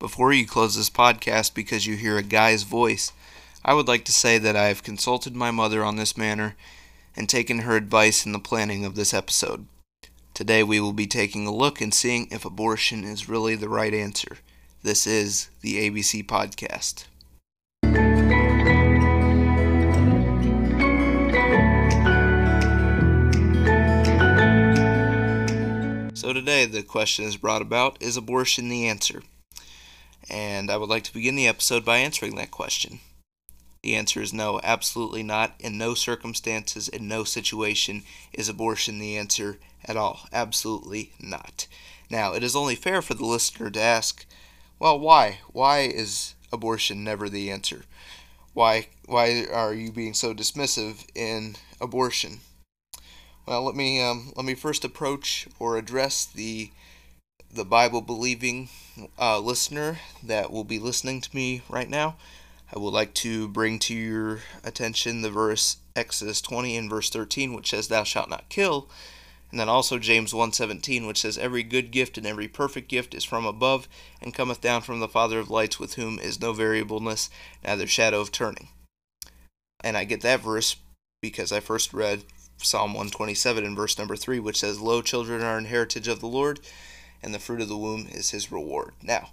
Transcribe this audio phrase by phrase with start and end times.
[0.00, 3.12] Before you close this podcast because you hear a guy's voice,
[3.62, 6.56] I would like to say that I have consulted my mother on this matter
[7.14, 9.66] and taken her advice in the planning of this episode.
[10.32, 13.92] Today we will be taking a look and seeing if abortion is really the right
[13.92, 14.38] answer.
[14.82, 17.04] This is the ABC Podcast.
[26.14, 29.22] So today the question is brought about is abortion the answer?
[30.30, 33.00] And I would like to begin the episode by answering that question.
[33.82, 35.54] The answer is no, absolutely not.
[35.58, 38.02] In no circumstances, in no situation
[38.32, 40.28] is abortion the answer at all.
[40.32, 41.66] Absolutely not.
[42.10, 44.26] Now, it is only fair for the listener to ask,
[44.78, 45.40] well, why?
[45.52, 47.84] Why is abortion never the answer?
[48.52, 52.40] Why why are you being so dismissive in abortion?
[53.46, 56.70] Well, let me um, let me first approach or address the
[57.52, 58.68] the Bible believing
[59.18, 62.16] uh, listener that will be listening to me right now.
[62.74, 67.54] I would like to bring to your attention the verse Exodus 20 and verse 13,
[67.54, 68.88] which says, "Thou shalt not kill."
[69.50, 73.24] And then also James 1:17, which says, "Every good gift and every perfect gift is
[73.24, 73.88] from above,
[74.20, 77.28] and cometh down from the Father of lights, with whom is no variableness,
[77.64, 78.68] neither shadow of turning."
[79.82, 80.76] And I get that verse
[81.20, 82.24] because I first read
[82.58, 86.26] Psalm 127 in verse number 3, which says, Lo, children are an heritage of the
[86.26, 86.60] Lord,
[87.22, 88.92] and the fruit of the womb is his reward.
[89.02, 89.30] Now,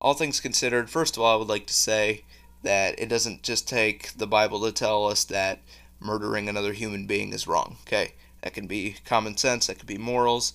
[0.00, 2.24] all things considered, first of all, I would like to say
[2.62, 5.60] that it doesn't just take the Bible to tell us that
[6.00, 8.14] murdering another human being is wrong, okay?
[8.42, 10.52] That can be common sense, that could be morals.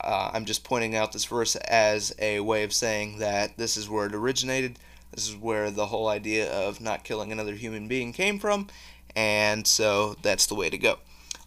[0.00, 3.88] Uh, I'm just pointing out this verse as a way of saying that this is
[3.88, 4.78] where it originated.
[5.12, 8.68] This is where the whole idea of not killing another human being came from,
[9.14, 10.98] and so that's the way to go.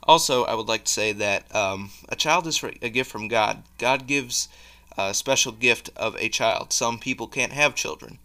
[0.06, 3.64] Also, I would like to say that um, a child is a gift from God.
[3.78, 4.50] God gives
[4.98, 6.74] a special gift of a child.
[6.74, 8.20] Some people can't have children,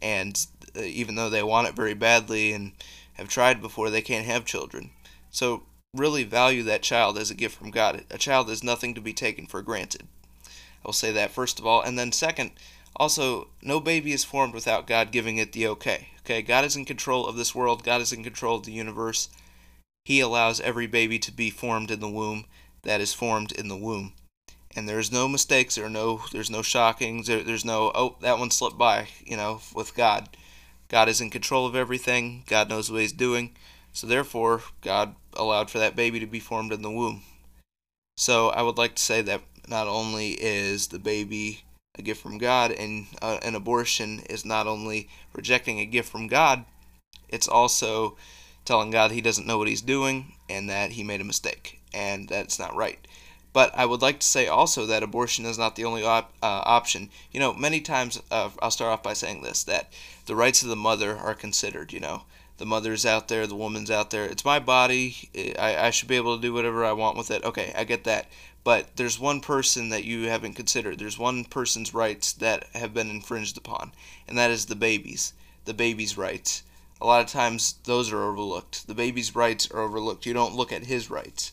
[0.00, 2.72] and uh, even though they want it very badly and
[3.14, 4.90] have tried before, they can't have children.
[5.30, 5.62] So,
[5.94, 8.04] really value that child as a gift from God.
[8.10, 10.02] A child is nothing to be taken for granted.
[10.44, 12.52] I will say that first of all, and then second,
[12.96, 16.08] also, no baby is formed without God giving it the okay.
[16.20, 17.84] Okay, God is in control of this world.
[17.84, 19.28] God is in control of the universe.
[20.04, 22.46] He allows every baby to be formed in the womb
[22.82, 24.14] that is formed in the womb.
[24.74, 28.50] And there's no mistakes, there no there's no shockings, there, there's no oh that one
[28.50, 30.28] slipped by, you know, with God.
[30.88, 32.44] God is in control of everything.
[32.46, 33.56] God knows what he's doing.
[33.92, 37.22] So therefore, God allowed for that baby to be formed in the womb.
[38.16, 41.64] So I would like to say that not only is the baby
[41.94, 46.26] a gift from God and uh, an abortion is not only rejecting a gift from
[46.26, 46.64] God,
[47.28, 48.16] it's also
[48.64, 52.28] telling God he doesn't know what he's doing and that he made a mistake and
[52.28, 53.06] that's not right.
[53.52, 56.62] But I would like to say also that abortion is not the only op- uh,
[56.64, 57.10] option.
[57.32, 59.92] You know, many times, uh, I'll start off by saying this that
[60.24, 62.22] the rights of the mother are considered, you know.
[62.56, 64.24] The mother's out there, the woman's out there.
[64.24, 65.28] It's my body.
[65.58, 67.44] I, I should be able to do whatever I want with it.
[67.44, 68.30] Okay, I get that.
[68.64, 70.98] But there's one person that you haven't considered.
[70.98, 73.92] There's one person's rights that have been infringed upon,
[74.28, 75.34] and that is the baby's.
[75.64, 76.62] The baby's rights
[77.02, 78.86] a lot of times those are overlooked.
[78.86, 80.24] The baby's rights are overlooked.
[80.24, 81.50] You don't look at his rights.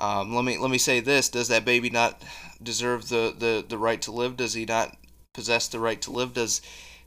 [0.00, 2.22] Um, let me let me say this: Does that baby not
[2.62, 4.36] deserve the, the, the right to live?
[4.36, 4.96] Does he not
[5.32, 6.34] possess the right to live?
[6.34, 6.60] Does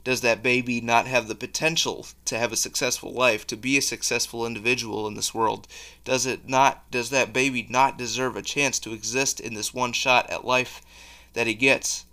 [0.04, 3.82] does that baby not have the potential to have a successful life, to be a
[3.82, 5.66] successful individual in this world?
[6.04, 6.90] Does it not?
[6.90, 10.82] Does that baby not deserve a chance to exist in this one shot at life
[11.32, 12.04] that he gets?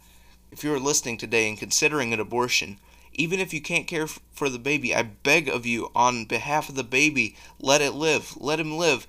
[0.49, 2.79] If you are listening today and considering an abortion,
[3.17, 6.75] even if you can't care for the baby, I beg of you, on behalf of
[6.75, 8.35] the baby, let it live.
[8.37, 9.07] Let him live.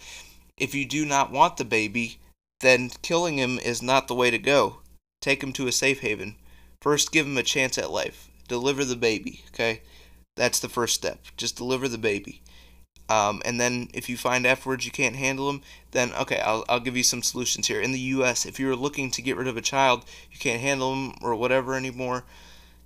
[0.57, 2.19] If you do not want the baby,
[2.61, 4.79] then killing him is not the way to go.
[5.21, 6.37] Take him to a safe haven.
[6.81, 8.29] First, give him a chance at life.
[8.49, 9.83] Deliver the baby, okay?
[10.37, 11.19] That's the first step.
[11.37, 12.43] Just deliver the baby.
[13.09, 15.63] Um, and then if you find afterwards you can't handle him,
[15.93, 17.81] then okay, I'll, I'll give you some solutions here.
[17.81, 20.93] In the U.S., if you're looking to get rid of a child, you can't handle
[20.93, 22.25] him or whatever anymore,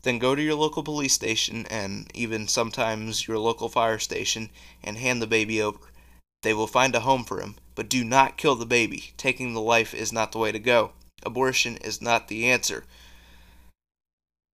[0.03, 4.51] then go to your local police station and even sometimes your local fire station
[4.83, 5.91] and hand the baby over.
[6.43, 9.13] They will find a home for him, but do not kill the baby.
[9.17, 10.93] Taking the life is not the way to go.
[11.23, 12.85] Abortion is not the answer.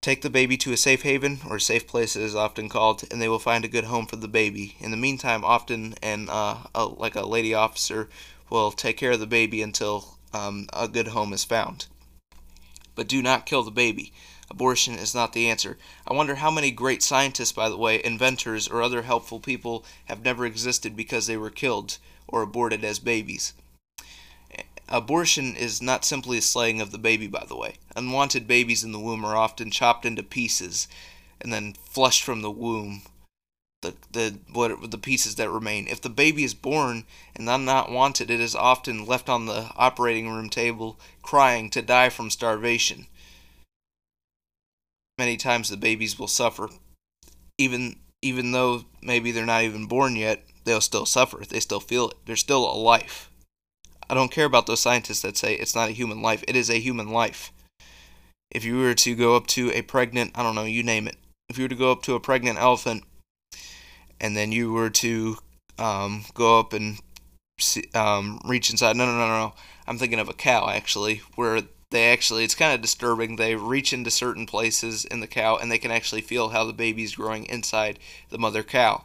[0.02, 3.20] Take the baby to a safe haven, or safe place it is often called, and
[3.20, 4.76] they will find a good home for the baby.
[4.78, 8.08] In the meantime, often and uh, a, like a lady officer
[8.48, 11.86] will take care of the baby until um, a good home is found.
[12.94, 14.12] But do not kill the baby.
[14.48, 15.76] Abortion is not the answer.
[16.06, 20.22] I wonder how many great scientists, by the way, inventors, or other helpful people have
[20.22, 21.98] never existed because they were killed
[22.28, 23.54] or aborted as babies.
[24.88, 27.74] Abortion is not simply a slaying of the baby, by the way.
[27.96, 30.86] Unwanted babies in the womb are often chopped into pieces
[31.40, 33.02] and then flushed from the womb.
[33.82, 35.88] The, the what the pieces that remain.
[35.88, 37.04] If the baby is born
[37.34, 42.08] and not wanted, it is often left on the operating room table crying to die
[42.08, 43.08] from starvation.
[45.18, 46.68] Many times the babies will suffer,
[47.58, 50.44] even even though maybe they're not even born yet.
[50.64, 51.42] They'll still suffer.
[51.48, 52.16] They still feel it.
[52.26, 53.30] They're still a life.
[54.08, 56.44] I don't care about those scientists that say it's not a human life.
[56.46, 57.52] It is a human life.
[58.50, 61.16] If you were to go up to a pregnant, I don't know, you name it.
[61.48, 63.04] If you were to go up to a pregnant elephant
[64.20, 65.36] and then you were to
[65.78, 66.98] um, go up and
[67.94, 69.54] um, reach inside, no, no, no, no.
[69.86, 73.36] I'm thinking of a cow actually, where they actually, it's kind of disturbing.
[73.36, 76.72] They reach into certain places in the cow and they can actually feel how the
[76.72, 77.98] baby's growing inside
[78.30, 79.04] the mother cow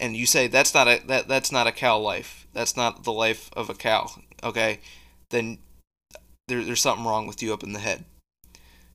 [0.00, 2.46] and you say that's not a that that's not a cow life.
[2.52, 4.10] That's not the life of a cow.
[4.42, 4.80] Okay,
[5.30, 5.58] then
[6.48, 8.04] there, there's something wrong with you up in the head.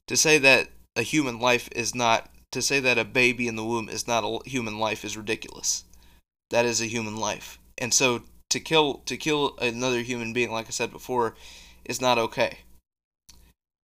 [0.07, 3.63] To say that a human life is not to say that a baby in the
[3.63, 5.83] womb is not a human life is ridiculous.
[6.50, 10.68] That is a human life, and so to kill to kill another human being, like
[10.68, 11.36] I said before,
[11.86, 12.60] is not okay.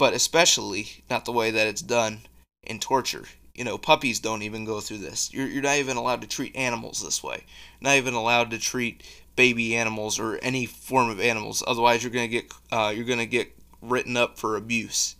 [0.01, 2.21] But especially not the way that it's done
[2.63, 5.31] in torture you know, puppies don't even go through this.
[5.33, 7.43] You're, you're not even allowed to treat animals this way.
[7.81, 9.03] Not even allowed to treat
[9.35, 11.61] baby animals or any form of animals.
[11.67, 13.51] Otherwise, you're gonna get uh, you're gonna get
[13.81, 15.15] written up for abuse.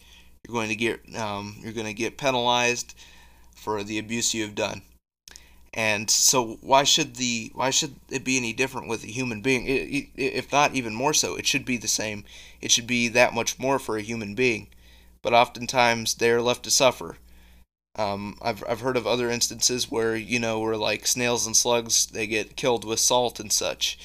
[0.48, 2.96] You're going to get um, you're going to get penalized
[3.56, 4.82] for the abuse you have done.
[5.74, 9.66] And so, why should the why should it be any different with a human being?
[10.18, 12.26] If not even more so, it should be the same.
[12.60, 14.68] It should be that much more for a human being.
[15.22, 17.18] But oftentimes, they are left to suffer
[17.96, 22.06] um, I've I've heard of other instances where you know where like snails and slugs
[22.06, 24.00] they get killed with salt and such.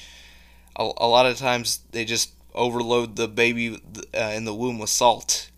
[0.75, 3.81] A, a lot of times they just overload the baby
[4.13, 5.49] uh, in the womb with salt,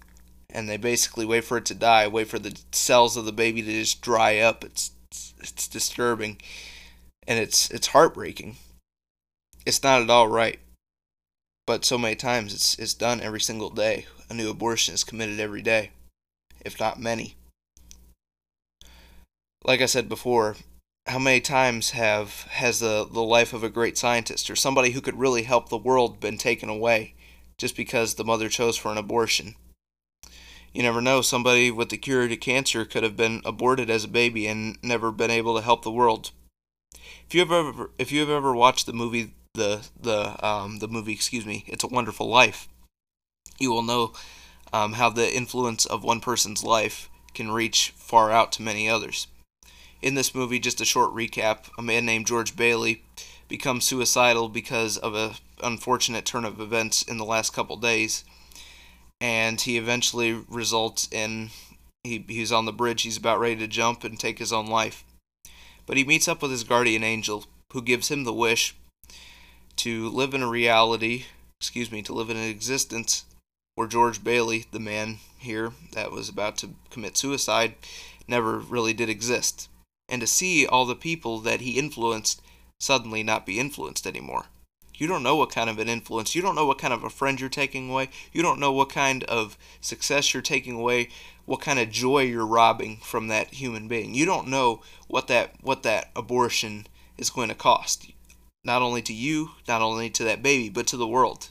[0.49, 3.61] and they basically wait for it to die, wait for the cells of the baby
[3.61, 4.63] to just dry up.
[4.63, 4.91] It's,
[5.39, 6.37] it's disturbing,
[7.27, 8.57] and it's it's heartbreaking.
[9.65, 10.59] It's not at all right,
[11.67, 14.05] but so many times it's it's done every single day.
[14.29, 15.91] A new abortion is committed every day,
[16.63, 17.35] if not many
[19.63, 20.55] like I said before,
[21.05, 25.01] how many times have has the the life of a great scientist or somebody who
[25.01, 27.15] could really help the world been taken away
[27.57, 29.55] just because the mother chose for an abortion?
[30.73, 31.21] You never know.
[31.21, 35.11] Somebody with the cure to cancer could have been aborted as a baby and never
[35.11, 36.31] been able to help the world.
[37.27, 40.87] If you have ever if you have ever watched the movie the the um, the
[40.87, 42.67] movie excuse me, It's a Wonderful Life,
[43.59, 44.13] you will know
[44.71, 49.27] um, how the influence of one person's life can reach far out to many others.
[50.01, 53.03] In this movie, just a short recap a man named George Bailey
[53.47, 58.23] becomes suicidal because of a unfortunate turn of events in the last couple days.
[59.21, 61.49] And he eventually results in
[62.03, 65.03] he, he's on the bridge, he's about ready to jump and take his own life.
[65.85, 68.75] But he meets up with his guardian angel, who gives him the wish
[69.77, 71.25] to live in a reality,
[71.59, 73.25] excuse me, to live in an existence
[73.75, 77.75] where George Bailey, the man here that was about to commit suicide,
[78.27, 79.67] never really did exist
[80.09, 82.41] and to see all the people that he influenced
[82.79, 84.45] suddenly not be influenced anymore.
[84.99, 87.09] You don't know what kind of an influence, you don't know what kind of a
[87.09, 91.09] friend you're taking away, you don't know what kind of success you're taking away,
[91.45, 94.13] what kind of joy you're robbing from that human being.
[94.13, 96.85] You don't know what that what that abortion
[97.17, 98.11] is going to cost.
[98.63, 101.49] Not only to you, not only to that baby, but to the world.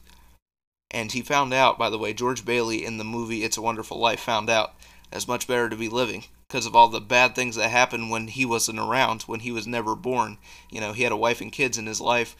[0.90, 3.98] And he found out, by the way, George Bailey in the movie It's a Wonderful
[3.98, 4.74] Life found out
[5.12, 8.28] it's much better to be living because of all the bad things that happened when
[8.28, 10.38] he wasn't around, when he was never born.
[10.70, 12.36] You know, he had a wife and kids in his life,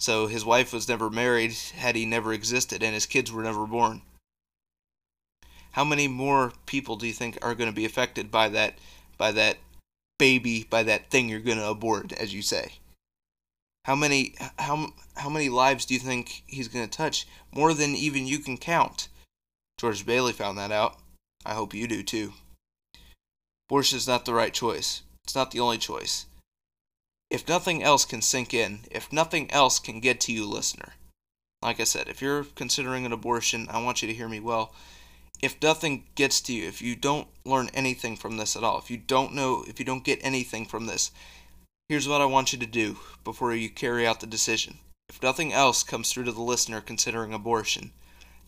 [0.00, 3.66] so his wife was never married had he never existed, and his kids were never
[3.66, 4.00] born.
[5.72, 8.78] How many more people do you think are going to be affected by that,
[9.18, 9.58] by that
[10.18, 12.72] baby, by that thing you're going to abort, as you say?
[13.84, 17.26] How many, how, how many lives do you think he's going to touch?
[17.52, 19.08] More than even you can count.
[19.78, 20.98] George Bailey found that out.
[21.44, 22.32] I hope you do too.
[23.68, 25.02] Abortion is not the right choice.
[25.24, 26.26] It's not the only choice.
[27.30, 30.94] If nothing else can sink in, if nothing else can get to you, listener,
[31.62, 34.74] like I said, if you're considering an abortion, I want you to hear me well.
[35.40, 38.90] If nothing gets to you, if you don't learn anything from this at all, if
[38.90, 41.12] you don't know, if you don't get anything from this,
[41.88, 44.78] here's what I want you to do before you carry out the decision.
[45.08, 47.92] If nothing else comes through to the listener considering abortion,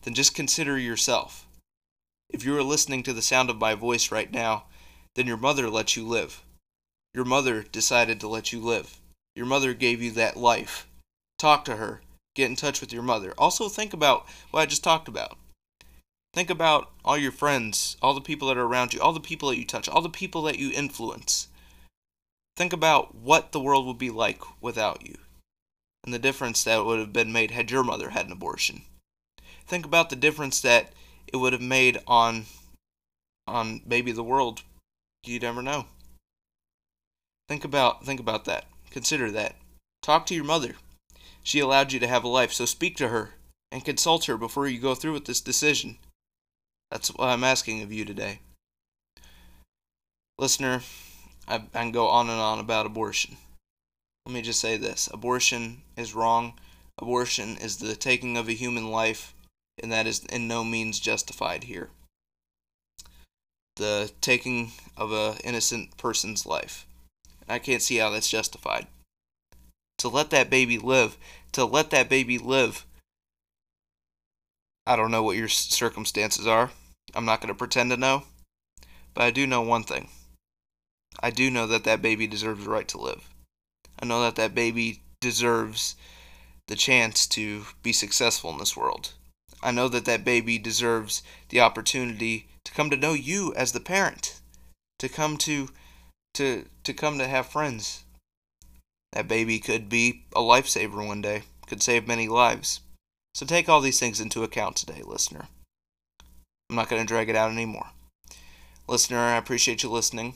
[0.01, 1.47] then just consider yourself.
[2.29, 4.65] If you are listening to the sound of my voice right now,
[5.15, 6.42] then your mother let you live.
[7.13, 8.99] Your mother decided to let you live.
[9.35, 10.87] Your mother gave you that life.
[11.37, 12.01] Talk to her.
[12.35, 13.33] Get in touch with your mother.
[13.37, 15.37] Also, think about what I just talked about.
[16.33, 19.49] Think about all your friends, all the people that are around you, all the people
[19.49, 21.47] that you touch, all the people that you influence.
[22.55, 25.17] Think about what the world would be like without you
[26.03, 28.83] and the difference that would have been made had your mother had an abortion.
[29.65, 30.91] Think about the difference that
[31.27, 32.45] it would have made on
[33.47, 34.63] on maybe the world.
[35.25, 35.85] You never know.
[37.53, 38.65] Think about think about that.
[38.89, 39.55] Consider that.
[40.01, 40.73] Talk to your mother.
[41.43, 43.35] She allowed you to have a life, so speak to her
[43.71, 45.99] and consult her before you go through with this decision.
[46.89, 48.39] That's what I'm asking of you today.
[50.39, 50.81] Listener,
[51.47, 53.37] I, I can go on and on about abortion.
[54.25, 56.53] Let me just say this abortion is wrong.
[56.97, 59.35] Abortion is the taking of a human life,
[59.77, 61.91] and that is in no means justified here.
[63.75, 66.87] The taking of an innocent person's life.
[67.47, 68.87] I can't see how that's justified.
[69.99, 71.17] To let that baby live,
[71.53, 72.85] to let that baby live.
[74.85, 76.71] I don't know what your circumstances are.
[77.15, 78.23] I'm not going to pretend to know.
[79.13, 80.09] But I do know one thing.
[81.19, 83.29] I do know that that baby deserves the right to live.
[83.99, 85.95] I know that that baby deserves
[86.67, 89.13] the chance to be successful in this world.
[89.61, 93.79] I know that that baby deserves the opportunity to come to know you as the
[93.79, 94.41] parent,
[94.99, 95.69] to come to
[96.33, 98.03] to to come to have friends.
[99.13, 102.81] That baby could be a lifesaver one day, could save many lives.
[103.35, 105.47] So take all these things into account today, listener.
[106.69, 107.91] I'm not going to drag it out anymore.
[108.87, 110.35] Listener, I appreciate you listening.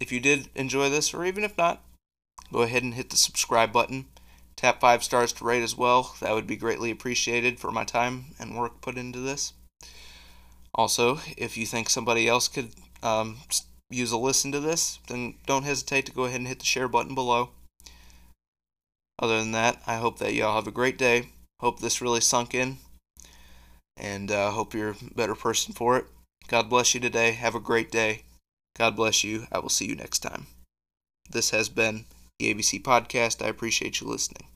[0.00, 1.82] If you did enjoy this, or even if not,
[2.52, 4.06] go ahead and hit the subscribe button.
[4.56, 6.16] Tap five stars to rate as well.
[6.20, 9.52] That would be greatly appreciated for my time and work put into this.
[10.74, 12.70] Also, if you think somebody else could
[13.02, 13.38] um,
[13.90, 16.88] use a listen to this, then don't hesitate to go ahead and hit the share
[16.88, 17.50] button below.
[19.18, 21.30] Other than that, I hope that y'all have a great day.
[21.60, 22.78] Hope this really sunk in.
[23.96, 26.06] And uh, hope you're a better person for it.
[26.46, 27.32] God bless you today.
[27.32, 28.22] Have a great day.
[28.76, 29.46] God bless you.
[29.50, 30.46] I will see you next time.
[31.30, 32.04] This has been
[32.38, 33.44] the ABC Podcast.
[33.44, 34.47] I appreciate you listening.